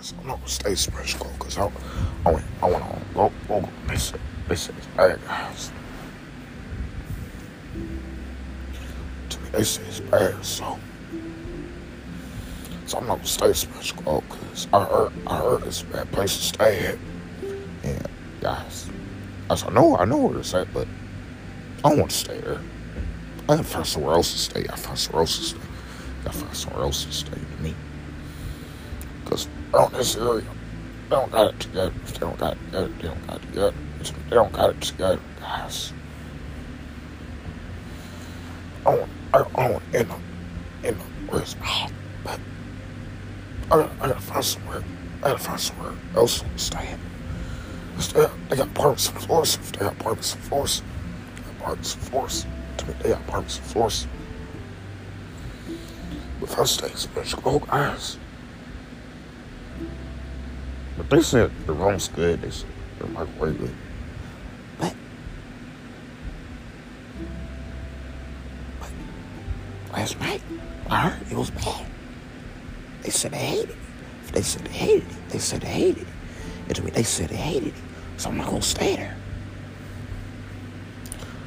I'm 0.00 0.26
not 0.26 0.36
gonna 0.36 0.48
stay 0.48 0.74
special 0.74 1.26
because 1.38 1.58
I, 1.58 1.70
I, 2.24 2.32
went, 2.32 2.44
I 2.62 2.70
want 2.70 2.84
to 2.84 3.14
go, 3.14 3.32
go, 3.48 3.68
said, 3.96 4.18
they 4.48 4.56
said 4.56 4.74
it's 4.78 4.86
bad, 4.88 5.22
guys. 5.26 5.72
They 9.52 9.62
say 9.62 9.82
it's 9.82 10.00
bad, 10.00 10.42
so. 10.42 10.78
So 12.86 12.98
I'm 12.98 13.08
not 13.08 13.16
gonna 13.16 13.26
stay 13.26 13.52
special 13.52 14.24
because 14.26 14.68
I 14.72 14.84
heard, 14.84 15.12
I 15.26 15.36
heard 15.36 15.66
it's 15.66 15.82
a 15.82 15.86
bad 15.86 16.10
place 16.12 16.34
to 16.34 16.42
stay 16.44 16.86
at. 16.86 16.98
And 17.84 18.08
guys, 18.40 18.88
I 19.50 19.70
know, 19.70 19.98
I 19.98 20.06
know 20.06 20.16
where 20.16 20.38
it's 20.38 20.54
at, 20.54 20.72
but 20.72 20.88
I 21.84 21.90
don't 21.90 21.98
want 21.98 22.10
to 22.10 22.16
stay 22.16 22.40
there. 22.40 22.60
I 23.42 23.56
gotta 23.56 23.64
find 23.64 23.86
somewhere 23.86 24.14
else 24.14 24.32
to 24.32 24.38
stay. 24.38 24.66
I 24.72 24.76
find 24.76 24.98
somewhere 24.98 25.22
else 25.22 25.36
to 25.36 25.44
stay. 25.44 25.58
I 25.58 26.24
gotta 26.24 26.38
find 26.38 26.56
somewhere 26.56 26.82
else 26.84 27.04
to 27.04 27.12
stay 27.12 27.32
to 27.32 27.62
me. 27.62 27.74
Because 29.24 29.46
area, 29.74 30.42
they 30.42 31.16
don't 31.16 31.30
got 31.32 31.54
it 31.54 31.60
together. 31.60 31.92
They 32.06 32.18
don't 32.18 32.38
got 32.38 32.52
it 32.52 32.58
together, 32.66 32.88
they 32.88 33.08
don't 33.08 33.26
got 33.26 33.36
it 33.36 33.42
together. 33.42 33.74
It's, 34.00 34.10
they 34.10 34.36
don't 34.36 34.52
got 34.52 34.70
it 34.70 34.80
together, 34.80 35.20
guys. 35.38 35.92
I 38.86 38.96
want, 38.96 39.10
I, 39.34 39.38
I 39.38 39.70
want 39.70 39.82
in 39.92 40.10
a, 40.10 40.88
in 40.88 40.96
my 41.26 41.66
heart? 41.66 41.92
But 42.24 42.40
I 43.66 43.68
gotta, 43.68 43.90
I 44.02 44.08
gotta 44.08 44.20
find 44.20 44.44
somewhere. 44.44 44.82
I 45.22 45.28
gotta 45.28 45.38
find 45.38 45.60
somewhere 45.60 45.92
else 46.16 46.40
to 46.40 46.58
stay 46.58 46.78
at. 46.78 46.98
They, 48.14 48.26
they 48.48 48.56
got 48.56 48.68
apartments 48.68 49.10
and 49.10 49.20
floors. 49.20 49.56
They 49.56 49.78
got 49.78 49.92
apartments 49.92 50.34
and 50.34 50.42
floors, 50.44 50.82
they 51.36 51.42
got 51.42 51.50
apartments 51.60 51.94
and 51.94 52.02
floors. 52.04 52.46
To 52.78 52.86
me, 52.86 52.94
they 53.02 53.08
got 53.10 53.20
apartments 53.20 53.58
and 53.58 53.66
floors. 53.66 54.06
But 56.40 56.50
if 56.50 56.58
I 56.58 56.64
stay 56.64 56.88
special, 56.94 57.42
oh 57.44 57.58
guys. 57.58 58.18
But 61.00 61.16
they 61.16 61.22
said 61.22 61.50
the 61.64 61.72
room's 61.72 62.08
good. 62.08 62.42
They 62.42 62.50
said 62.50 62.68
the 62.98 63.06
microwave 63.06 63.58
good. 63.58 63.74
But, 64.78 64.94
but 68.78 68.90
last 69.94 70.20
night, 70.20 70.42
I 70.90 71.08
heard 71.08 71.32
it 71.32 71.38
was 71.38 71.50
bad. 71.52 71.86
They 73.00 73.08
said 73.08 73.32
they 73.32 73.38
hated 73.38 73.70
it. 73.70 73.76
They 74.32 74.42
said 74.42 74.62
they 74.62 74.72
hated 74.72 75.10
it. 75.10 75.28
They 75.30 75.38
said 75.38 75.62
they 75.62 75.68
hated 75.68 76.02
it. 76.02 76.08
And 76.66 76.76
to 76.76 76.82
me, 76.82 76.90
they 76.90 77.02
said 77.02 77.30
they 77.30 77.36
hated 77.36 77.68
it. 77.68 77.74
So 78.18 78.28
I'm 78.28 78.36
not 78.36 78.48
gonna 78.48 78.60
stay 78.60 78.96
there. 78.96 79.16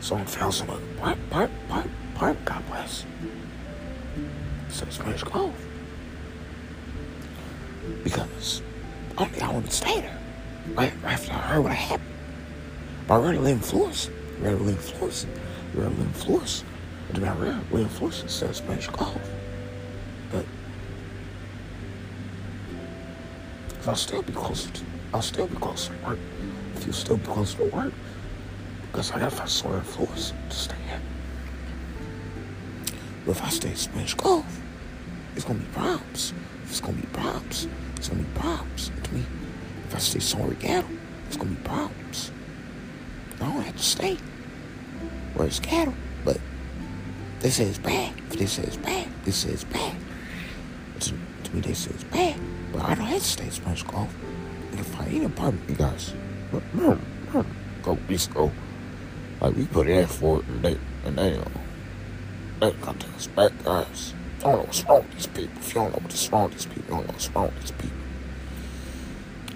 So 0.00 0.16
I 0.16 0.24
found 0.24 0.54
some 0.54 0.70
other 0.70 0.80
part, 0.96 1.18
part, 1.28 1.50
part, 1.68 1.86
part, 2.14 2.44
God 2.46 2.66
bless. 2.68 3.04
So 4.70 4.86
it's 4.86 4.94
Spanish 4.94 5.22
Grove. 5.22 5.54
Because 8.02 8.62
I 9.16 9.30
I 9.42 9.52
want 9.52 9.66
to 9.66 9.72
stay 9.72 10.00
there. 10.00 10.18
Right, 10.74 10.92
right 11.02 11.12
after 11.12 11.32
I 11.32 11.36
heard 11.36 11.62
what 11.62 11.72
happened. 11.72 12.08
But 13.06 13.14
I 13.14 13.18
rather 13.18 13.38
live 13.38 13.56
in 13.56 13.62
Florissant. 13.62 14.16
I 14.40 14.44
rather 14.44 14.56
live 14.64 14.76
in 16.06 16.12
Florissant. 16.12 16.68
And 17.08 17.22
then 17.22 17.28
I 17.28 17.38
live 17.38 17.72
in 17.72 17.88
Florissant 17.88 18.24
instead 18.24 18.50
of 18.50 18.56
Spanish 18.56 18.88
Grove. 18.88 19.30
But 20.32 20.46
I'll 23.86 23.94
still 23.94 24.22
be 24.22 24.32
closer 24.32 24.70
to 24.70 24.84
I'll 25.12 25.22
still 25.22 25.46
be 25.46 25.56
closer 25.56 25.94
to 25.94 26.06
work. 26.06 26.18
If 26.74 26.86
you 26.86 26.92
still 26.92 27.18
be 27.18 27.26
closer 27.26 27.58
to 27.58 27.64
work. 27.66 27.92
Because 28.90 29.12
I 29.12 29.20
gotta 29.20 29.30
find 29.30 29.48
somewhere 29.48 29.80
in 29.80 29.86
to 30.48 30.56
stay 30.56 30.76
at. 30.90 31.00
But 33.24 33.32
if 33.32 33.42
I 33.42 33.48
stay 33.50 33.70
in 33.70 33.76
Spanish 33.76 34.14
Grove, 34.14 34.60
it's 35.36 35.44
gonna 35.44 35.60
be 35.60 35.66
problems. 35.66 36.32
It's 36.64 36.80
gonna 36.80 36.96
be 36.96 37.06
problems, 37.08 37.68
it's 38.04 38.10
gonna 38.10 38.22
be 38.22 38.38
problems 38.38 38.90
to 39.02 39.14
me. 39.14 39.24
If 39.88 39.94
I 39.94 39.98
stay 39.98 40.18
somewhere 40.18 40.52
Gatto, 40.60 40.86
it's 41.26 41.38
gonna 41.38 41.48
be 41.48 41.62
problems. 41.62 42.32
I 43.36 43.46
don't 43.46 43.62
have 43.62 43.76
to 43.78 43.82
stay 43.82 44.18
where 45.32 45.46
it's 45.46 45.58
Gatto, 45.58 45.94
but 46.22 46.36
they 47.40 47.48
say 47.48 47.64
it's 47.64 47.78
bad. 47.78 48.12
Say 48.30 48.62
it's 48.62 48.76
bad, 48.76 49.08
they 49.24 49.30
say 49.30 49.48
it's 49.52 49.64
bad. 49.64 49.96
To, 51.00 51.14
to 51.44 51.54
me, 51.54 51.62
they 51.62 51.72
say 51.72 51.92
it's 51.94 52.04
bad, 52.04 52.38
but 52.74 52.82
I 52.82 52.94
don't 52.94 53.06
have 53.06 53.22
to 53.22 53.24
stay 53.24 53.44
in 53.44 53.50
Spanish 53.50 53.82
Grove. 53.84 54.14
And 54.72 54.80
if 54.80 55.00
I 55.00 55.06
ain't 55.06 55.24
apartment, 55.24 55.70
you 55.70 55.76
guys, 55.76 56.12
mm, 56.52 56.60
mm, 56.74 57.00
mm, 57.32 57.46
go 57.82 57.98
East 58.10 58.34
Go. 58.34 58.52
Like 59.40 59.56
we 59.56 59.64
put 59.64 59.88
in 59.88 60.06
for 60.06 60.40
it, 60.40 60.44
and 60.48 60.62
they 60.62 60.78
and 61.06 61.16
they 61.16 61.38
uh, 61.38 61.44
they 62.60 62.70
got 62.72 63.00
to 63.00 63.06
us 63.16 63.28
guys. 63.64 64.14
I 64.40 64.42
don't 64.42 64.52
know 64.52 64.58
what's 64.64 64.84
wrong 64.84 64.98
with 64.98 65.12
these 65.14 65.26
people. 65.26 65.58
If 65.58 65.68
you 65.68 65.74
don't 65.74 65.92
know 65.92 65.98
what's 66.02 66.28
wrong 66.30 66.44
with 66.44 66.52
these 66.52 66.66
people, 66.66 66.82
you 66.82 66.90
don't 66.90 67.06
know 67.06 67.12
what's 67.14 67.30
wrong 67.30 67.46
with 67.46 67.60
these 67.60 67.70
people. 67.70 68.03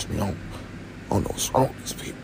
To 0.00 0.16
know 0.16 0.34
what's 1.10 1.52
wrong 1.52 1.68
with 1.68 1.78
these 1.80 1.92
people. 1.92 2.16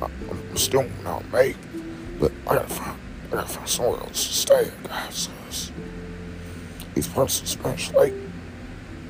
I'm 0.00 0.56
still 0.56 0.86
not 1.04 1.30
made. 1.30 1.56
But 2.18 2.32
I 2.46 2.54
gotta 2.54 2.68
find, 2.68 2.98
I 3.26 3.34
gotta 3.34 3.46
find 3.46 3.68
somewhere 3.68 4.00
else 4.00 4.26
to 4.26 4.32
stay, 4.32 4.70
guys. 4.84 5.28
These 6.94 7.14
of 7.14 7.30
Spanish 7.30 7.92
Lake 7.92 8.14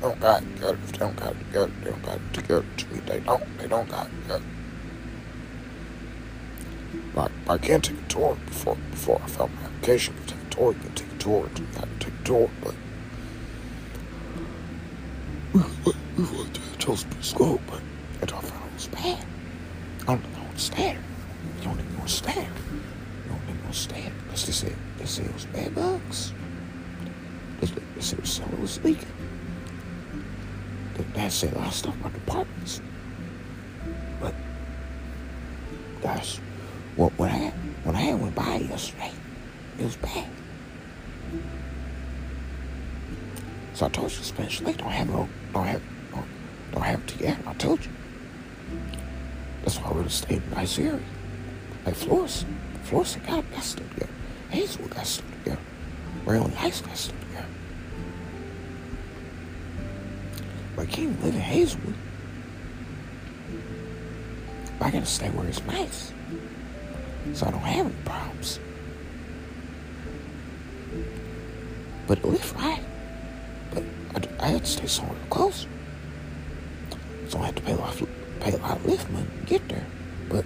don't 0.01 0.19
got 0.19 0.41
together. 0.41 0.77
If 0.83 0.91
they 0.91 0.97
don't 0.97 1.15
got 1.15 1.31
it 1.31 1.39
together, 1.39 1.71
they 1.81 1.89
don't 1.91 2.03
got 2.03 2.15
it 2.15 2.33
together. 2.33 2.65
To 2.75 2.87
me, 2.93 2.99
they 2.99 3.19
don't. 3.21 3.57
They 3.57 3.67
don't 3.67 3.89
got 3.89 4.07
it 4.07 4.21
together. 4.23 4.45
Like, 7.15 7.31
I 7.47 7.57
can't 7.57 7.83
take 7.83 7.97
a 7.97 8.07
tour 8.09 8.37
before 8.45 8.75
before 8.91 9.21
I 9.23 9.27
file 9.27 9.47
my 9.47 9.61
application. 9.67 10.15
You 10.19 10.25
take 10.27 10.43
a 10.43 10.49
tour, 10.49 10.73
you 10.73 10.79
can 10.79 10.93
take 10.95 11.13
a 11.13 11.17
tour, 11.17 11.49
you 11.55 11.65
to 11.65 11.87
take 11.99 12.13
a 12.13 12.23
tour, 12.25 12.49
but 12.61 12.75
we 15.53 16.23
went 16.23 16.53
to 16.53 16.76
chose 16.87 17.05
school, 17.19 17.59
but 17.67 18.33
out 18.33 18.43
it 18.45 18.73
was 18.73 18.87
bad. 18.87 19.25
I 20.03 20.15
don't 20.15 20.23
to 20.55 20.59
stay 20.59 20.83
there. 20.83 21.03
You 21.57 21.63
don't 21.63 21.97
want 21.97 22.07
to 22.07 22.13
stay 22.13 22.33
there. 22.33 22.43
You 22.43 23.29
don't 23.29 23.63
want 23.63 23.73
to 23.73 23.77
stay 23.77 24.01
there. 24.03 24.13
Because 24.23 24.45
they 24.45 24.51
said, 24.53 24.75
they 24.97 25.05
said 25.05 25.25
it 25.25 25.33
was 25.33 25.45
bad 25.47 25.75
bugs. 25.75 26.33
They, 27.59 27.67
they 27.67 28.01
said 28.01 28.25
cellar 28.25 28.55
was 28.61 28.81
leaking. 28.85 29.05
They, 31.13 31.29
said 31.29 31.53
a 31.53 31.57
lot 31.57 31.67
of 31.67 31.73
stuff 31.73 31.99
about 31.99 32.13
the 32.13 32.19
apartments. 32.19 32.81
But, 34.21 34.33
guys, 36.01 36.39
what 36.95 37.11
when 37.19 37.29
I 37.29 37.49
when 37.83 37.95
I 37.97 38.13
went 38.13 38.33
by 38.33 38.57
yesterday, 38.57 39.11
it 39.77 39.83
was 39.83 39.97
bad. 39.97 40.29
So 43.73 43.87
I 43.87 43.89
told 43.89 44.11
you, 44.11 44.23
Spanish 44.23 44.61
Lake 44.61 44.77
don't 44.77 44.89
have 44.89 45.09
no, 45.09 45.27
don't 45.53 45.65
have, 45.65 45.81
don't, 46.77 46.87
have 46.87 46.99
it 46.99 47.07
together. 47.07 47.39
I 47.45 47.53
told 47.53 47.83
you. 47.83 47.91
That's 49.63 49.77
why 49.77 49.89
I 49.89 49.93
really 49.93 50.09
stayed 50.09 50.41
in 50.43 50.51
nice 50.51 50.77
area. 50.79 50.99
Like 51.85 51.95
Florissant, 51.95 52.55
Florissant 52.83 53.25
got 53.25 53.51
got 53.51 53.63
stuff 53.63 53.89
together. 53.93 54.11
Hazelwood 54.49 54.91
got 54.91 55.05
stuff 55.05 55.31
together. 55.43 55.61
Rail 56.25 56.47
Heights 56.49 56.81
got 56.81 56.97
stuff 56.97 57.19
together. 57.21 57.47
But 60.75 60.81
I 60.83 60.85
can't 60.85 61.23
live 61.23 61.33
in 61.33 61.41
Hazelwood. 61.41 61.95
But 64.79 64.85
I 64.85 64.91
gotta 64.91 65.05
stay 65.05 65.29
where 65.29 65.47
it's 65.47 65.63
nice 65.65 66.13
so 67.33 67.47
I 67.47 67.51
don't 67.51 67.59
have 67.61 67.85
any 67.85 67.95
problems. 68.05 68.59
But 72.07 72.23
live 72.23 72.55
right. 72.55 72.83
But 73.73 73.83
I, 74.15 74.45
I 74.45 74.47
had 74.49 74.65
to 74.65 74.71
stay 74.71 74.87
somewhere 74.87 75.17
close. 75.29 75.67
So 77.29 77.39
I 77.39 77.47
have 77.47 77.55
to 77.55 77.61
pay 77.61 77.73
a 77.73 77.75
lot, 77.75 78.01
pay 78.39 78.53
a 78.53 78.57
lot 78.57 78.77
of 78.77 78.85
lift 78.85 79.09
money 79.09 79.27
to 79.39 79.45
get 79.45 79.67
there. 79.67 79.85
But 80.29 80.45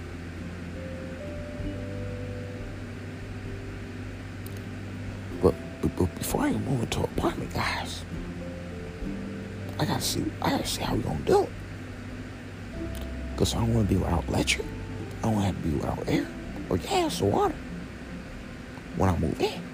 but, 5.40 5.54
but, 5.96 6.14
before 6.16 6.42
I 6.42 6.50
even 6.50 6.64
move 6.64 6.82
into 6.82 6.98
an 7.00 7.04
apartment, 7.04 7.52
guys, 7.54 8.04
I 9.78 9.84
gotta 9.84 10.00
see 10.00 10.24
I 10.40 10.50
gotta 10.50 10.66
see 10.66 10.82
how 10.82 10.94
we 10.94 11.02
gonna 11.02 11.18
do 11.20 11.42
it. 11.42 11.50
Cause 13.36 13.54
I 13.54 13.58
don't 13.58 13.74
wanna 13.74 13.88
be 13.88 13.96
without 13.96 14.26
electric. 14.28 14.66
I 15.22 15.30
don't 15.30 15.40
have 15.40 15.56
to 15.62 15.68
be 15.68 15.74
without 15.74 16.08
air 16.08 16.26
or 16.68 16.78
gas 16.78 17.20
or 17.22 17.30
water 17.30 17.54
when 18.96 19.08
I 19.08 19.16
move 19.18 19.40
in. 19.40 19.71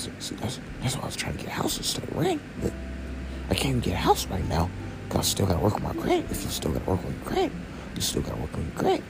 See, 0.00 0.10
see 0.18 0.34
that's, 0.36 0.58
that's 0.80 0.96
why 0.96 1.02
I 1.02 1.06
was 1.06 1.16
trying 1.16 1.36
to 1.36 1.44
get 1.44 1.48
a 1.48 1.50
house 1.50 1.76
instead 1.76 2.04
of 2.04 2.16
rent, 2.16 2.40
but 2.62 2.72
I 3.50 3.54
can't 3.54 3.82
get 3.82 3.92
a 3.92 3.98
house 3.98 4.26
right 4.28 4.48
now 4.48 4.70
because 5.04 5.18
I 5.18 5.22
still 5.24 5.44
got 5.44 5.58
to 5.58 5.60
work 5.60 5.74
on 5.74 5.82
my 5.82 5.92
credit. 5.92 6.24
If 6.30 6.42
you 6.42 6.48
still 6.48 6.72
got 6.72 6.82
to 6.84 6.90
work 6.90 7.04
on 7.04 7.12
your 7.12 7.22
credit, 7.26 7.52
you 7.94 8.00
still 8.00 8.22
got 8.22 8.34
to 8.34 8.40
work 8.40 8.54
on 8.54 8.62
your 8.62 8.72
credit. 8.76 9.04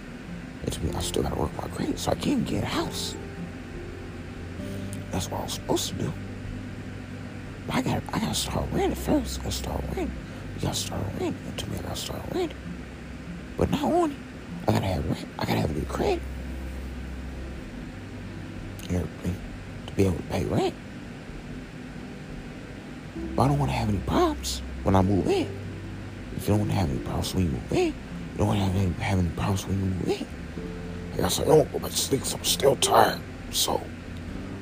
It 0.66 0.72
to 0.72 0.84
me, 0.84 0.90
I 0.92 1.00
still 1.00 1.22
got 1.22 1.32
to 1.32 1.38
work 1.38 1.50
on 1.58 1.70
my 1.70 1.76
credit, 1.76 1.96
so 1.96 2.10
I 2.10 2.16
can't 2.16 2.44
get 2.44 2.64
a 2.64 2.66
house. 2.66 3.14
That's 5.12 5.30
what 5.30 5.42
I 5.42 5.44
was 5.44 5.52
supposed 5.52 5.90
to 5.90 5.94
do. 5.94 6.12
But 7.68 7.76
I 7.76 7.82
got 7.82 8.02
I 8.12 8.18
got 8.18 8.34
to 8.34 8.34
start 8.34 8.66
renting 8.72 8.96
first. 8.96 9.38
I 9.38 9.42
got 9.44 9.52
to 9.52 9.58
start 9.58 9.84
renting. 9.94 10.10
You 10.56 10.62
gotta 10.62 10.74
start 10.74 11.02
renting. 11.20 11.36
And 11.46 11.56
to 11.56 11.70
me, 11.70 11.78
I 11.78 11.82
gotta 11.82 11.96
start 11.96 12.22
renting. 12.34 12.58
But 13.56 13.70
not 13.70 13.84
only, 13.84 14.16
I 14.66 14.72
gotta 14.72 14.86
have 14.86 15.08
rent. 15.08 15.28
I 15.38 15.44
gotta 15.44 15.60
have 15.60 15.70
a 15.70 15.74
good 15.74 15.88
credit. 15.88 16.20
and 18.88 18.96
everything 18.96 19.49
to 19.90 19.96
be 19.96 20.06
able 20.06 20.16
to 20.16 20.22
pay 20.24 20.44
rent. 20.44 20.74
But 23.36 23.42
I 23.42 23.48
don't 23.48 23.58
want 23.58 23.70
to 23.70 23.76
have 23.76 23.88
any 23.88 23.98
problems 23.98 24.62
when 24.82 24.96
I 24.96 25.02
move 25.02 25.26
in. 25.26 25.48
If 26.36 26.48
you 26.48 26.54
don't 26.54 26.60
want 26.60 26.70
to 26.70 26.76
have 26.76 26.90
any 26.90 26.98
problems 27.00 27.34
when 27.34 27.44
you 27.44 27.50
move 27.50 27.72
in, 27.72 27.86
you 27.86 27.94
don't 28.38 28.46
want 28.46 28.58
to 28.58 28.64
have 28.64 28.76
any, 28.76 28.92
have 29.04 29.18
any 29.18 29.28
problems 29.30 29.66
when 29.66 29.78
you 29.78 29.84
move 29.86 30.08
in. 30.08 30.26
Like 31.12 31.20
I 31.24 31.28
said, 31.28 31.46
I 31.46 31.48
don't 31.48 31.72
go 31.72 31.78
back 31.78 31.90
to 31.90 31.96
sleep 31.96 32.20
because 32.20 32.34
I'm 32.34 32.44
still 32.44 32.76
tired. 32.76 33.20
So 33.50 33.82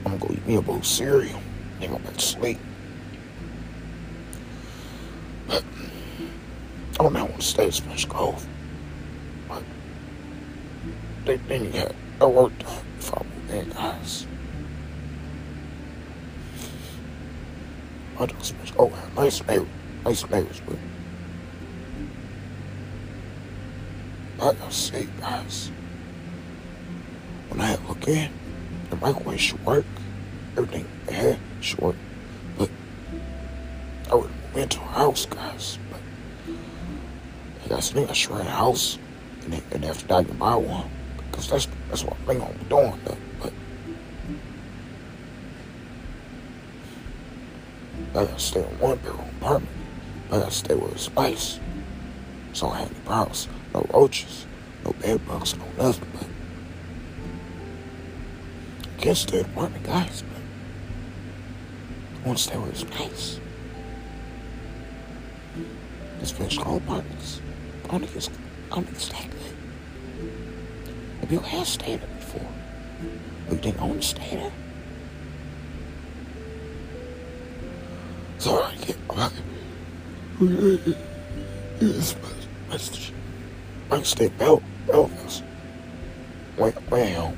I'm 0.04 0.18
going 0.18 0.20
to 0.20 0.26
go 0.26 0.34
eat 0.34 0.46
me 0.46 0.56
a 0.56 0.62
bowl 0.62 0.76
of 0.76 0.86
cereal 0.86 1.40
and 1.80 1.92
go 1.92 1.98
back 1.98 2.14
to 2.14 2.20
sleep. 2.20 2.58
But 5.46 5.64
I 6.98 7.02
don't 7.02 7.16
I 7.16 7.22
want 7.22 7.36
to 7.36 7.42
stay 7.42 7.66
at 7.66 7.74
Spanish 7.74 8.06
Cove. 8.06 8.46
But 9.48 9.62
they, 11.24 11.36
they 11.36 11.58
need 11.58 11.72
to 11.74 11.80
have 11.80 11.96
their 12.18 12.28
work 12.28 12.58
done 12.58 12.84
before 12.96 13.22
I 13.22 13.24
move 13.24 13.54
in, 13.54 13.70
guys. 13.70 14.26
I 18.18 18.26
don't 18.26 18.44
Spanish 18.44 18.72
Cove 18.72 18.92
have 18.92 19.14
nice 19.14 19.46
neighbors, 19.46 19.68
nice 20.04 20.28
neighbors, 20.30 20.60
but 24.38 24.56
I 24.62 24.70
say, 24.70 25.06
guys, 25.20 25.70
when 27.48 27.60
I 27.60 27.76
look 27.88 28.06
in, 28.06 28.30
the 28.90 28.96
microwave 28.96 29.40
should 29.40 29.64
work. 29.64 29.84
Everything 30.56 30.86
had 31.08 31.38
should 31.60 31.80
work. 31.80 31.96
But 32.56 32.70
I 34.10 34.14
would 34.14 34.30
move 34.30 34.56
into 34.56 34.80
a 34.80 34.84
house, 34.84 35.26
guys. 35.26 35.78
But 35.90 36.54
I 37.64 37.68
guys 37.68 37.90
think 37.90 38.10
I 38.10 38.12
should 38.12 38.30
rent 38.30 38.48
a 38.48 38.52
house 38.52 38.98
and, 39.44 39.62
and 39.72 39.84
after 39.84 40.06
that 40.08 40.16
I 40.18 40.24
can 40.24 40.36
buy 40.38 40.54
one. 40.54 40.88
Because 41.30 41.50
that's 41.50 41.68
that's 41.88 42.04
what 42.04 42.16
I 42.22 42.26
think 42.26 42.42
I'm 42.42 42.68
doing. 42.68 43.00
But, 43.04 43.16
but 43.40 43.52
I 48.10 48.24
gotta 48.24 48.38
stay 48.38 48.60
in 48.60 48.78
one 48.78 48.96
bedroom 48.98 49.28
apartment. 49.40 49.76
I 50.28 50.38
gotta 50.38 50.50
stay 50.50 50.74
where 50.74 50.90
it's 50.90 51.10
nice. 51.14 51.60
So 52.52 52.68
I 52.68 52.80
have 52.80 52.90
any 52.90 53.00
problems. 53.00 53.48
No 53.74 53.86
roaches, 53.92 54.46
no 54.84 54.92
bed 54.92 55.26
bugs, 55.26 55.56
no 55.56 55.64
nothing. 55.76 56.08
But 56.12 56.26
I 58.96 59.00
can't 59.00 59.16
stay 59.16 59.40
in 59.40 59.44
an 59.44 59.50
apartment, 59.52 59.84
guys. 59.84 60.22
But 60.22 60.42
I 62.22 62.26
want 62.26 62.38
to 62.38 62.44
stay 62.44 62.56
where 62.56 62.70
it's 62.70 62.84
nice. 62.84 63.40
This 66.20 66.32
finished 66.32 66.60
all 66.60 66.78
apartments. 66.78 67.40
I 67.84 67.88
don't 67.88 68.00
think 68.00 68.16
it's, 68.16 68.28
I 68.72 68.74
don't 68.74 68.84
think 68.84 68.98
you 71.30 71.38
have 71.40 71.68
stayed 71.68 72.00
there 72.00 72.08
before. 72.16 72.48
But 73.48 73.56
you 73.56 73.60
think 73.60 73.80
I 73.80 73.84
want 73.84 74.02
to 74.02 74.08
stay 74.08 74.30
there? 74.36 74.52
So 78.38 78.62
I 78.62 78.74
get, 78.76 78.96
I, 79.10 79.30
yes, 81.80 82.14
message. 82.70 83.12
I 83.90 83.96
can 83.96 84.04
stay 84.04 84.28
Bell, 84.28 84.62
Belfast. 84.86 85.42
Way, 86.56 86.72
way 86.88 87.12
home. 87.14 87.36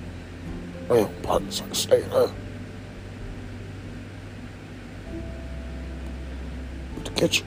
Way 0.90 1.02
home 1.02 1.14
apartments. 1.22 1.62
I 1.62 1.64
can 1.64 1.74
stay 1.74 2.00
there. 2.02 2.30
With 6.94 7.04
the 7.04 7.10
kitchen. 7.12 7.46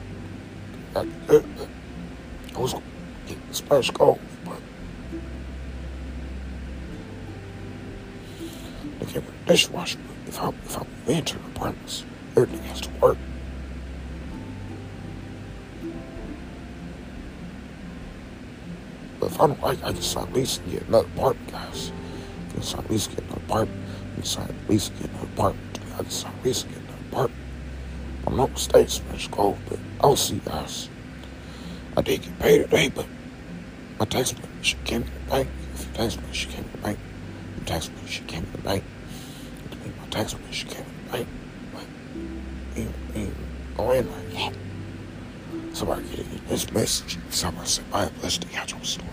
I, 0.96 1.06
uh, 1.28 1.42
I 2.56 2.58
was 2.58 2.74
the 2.74 3.36
Spanish 3.52 3.90
Cove, 3.90 4.18
but 4.44 4.60
they 8.98 9.12
gave 9.12 9.22
me 9.22 9.34
a 9.44 9.48
dishwasher. 9.48 9.98
If 10.26 10.40
I 10.40 10.48
if 10.48 10.76
I 10.76 10.80
move 10.80 11.08
into 11.08 11.38
the 11.38 11.46
apartments, 11.46 12.04
everything 12.36 12.62
has 12.64 12.80
to 12.80 12.90
work. 13.00 13.18
But 19.24 19.32
if 19.32 19.40
I 19.40 19.46
don't 19.46 19.62
like, 19.62 19.82
I 19.82 19.92
can 19.92 20.02
sign 20.02 20.28
a 20.28 20.34
lease 20.34 20.58
and 20.58 20.70
get 20.70 20.82
another 20.82 21.06
apartment, 21.06 21.50
guys. 21.50 21.92
I 22.50 22.52
can 22.52 22.62
sign 22.62 22.84
a 22.84 22.92
lease 22.92 23.06
and 23.06 23.16
get 23.16 23.24
another 23.24 23.40
apartment. 23.40 23.80
I 24.12 24.14
can 24.16 24.24
sign 24.24 24.50
a 24.50 24.70
lease 24.70 24.88
and 24.90 25.00
get 25.00 25.10
another 25.10 25.28
apartment. 25.32 25.78
I 25.80 25.96
can 25.96 26.10
sign 26.10 26.32
a 26.34 26.46
lease 26.46 26.62
and 26.64 26.72
get 26.74 26.82
another 26.82 27.04
apartment. 27.08 27.40
I'm 28.26 28.36
not 28.36 28.50
mistaken, 28.50 28.88
Spanish 28.88 29.28
Cove, 29.28 29.58
but 29.66 29.78
I'll 30.02 30.16
see, 30.16 30.42
guys. 30.44 30.90
I 31.96 32.02
did 32.02 32.20
get 32.20 32.38
paid 32.38 32.58
today, 32.64 32.88
but 32.90 33.06
my 33.98 34.04
tax 34.04 34.34
money 34.34 34.46
should 34.60 34.84
came 34.84 35.04
to 35.04 35.10
the 35.10 35.30
bank. 35.30 35.48
If 35.72 35.86
your 35.86 35.94
tax 35.94 36.16
money 36.16 36.32
should 36.34 36.50
came 36.50 36.64
to 36.64 36.70
the 36.72 36.78
bank, 36.78 36.98
your 37.56 37.64
tax 37.64 37.88
money 37.88 38.06
should 38.06 38.26
came 38.26 38.44
to 38.44 38.52
the 38.52 38.58
bank. 38.58 38.84
My 40.00 40.08
tax 40.10 40.34
money 40.34 40.52
should 40.52 40.68
came 40.68 40.84
to 40.84 40.90
the 40.90 41.12
bank. 41.12 41.28
But 41.72 41.84
you, 42.76 42.92
you 43.14 43.34
go 43.74 43.90
in 43.92 44.10
like 44.10 44.32
that. 44.32 44.54
Somebody 45.74 46.04
get 46.14 46.48
this 46.48 46.70
message. 46.70 47.18
Somebody 47.30 47.66
said, 47.66 47.84
I 47.92 48.02
have 48.02 48.20
blessed 48.20 48.48
the 48.48 48.54
actual 48.54 48.80
store. 48.84 49.04